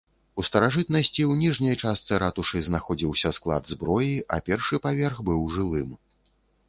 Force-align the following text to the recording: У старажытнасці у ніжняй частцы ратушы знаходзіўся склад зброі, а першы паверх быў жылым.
У 0.43 0.43
старажытнасці 0.47 1.25
у 1.31 1.35
ніжняй 1.41 1.75
частцы 1.83 2.13
ратушы 2.23 2.61
знаходзіўся 2.69 3.33
склад 3.39 3.63
зброі, 3.75 4.15
а 4.35 4.41
першы 4.49 4.75
паверх 4.87 5.21
быў 5.29 5.47
жылым. 5.59 5.89